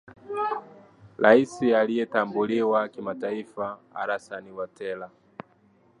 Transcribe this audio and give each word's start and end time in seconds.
rais 1.17 1.61
anayetambuliwa 1.63 2.89
kimataifa 2.89 3.79
alasan 3.93 4.51
watera 4.51 5.09